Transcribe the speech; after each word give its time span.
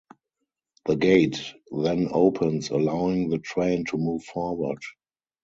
The 0.87 0.95
gate 0.95 1.53
then 1.71 2.07
opens, 2.11 2.71
allowing 2.71 3.29
the 3.29 3.37
train 3.37 3.85
to 3.89 3.97
move 3.97 4.23
forward. 4.23 4.79